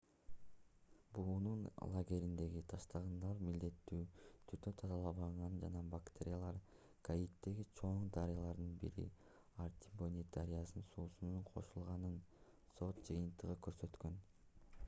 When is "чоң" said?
7.81-8.01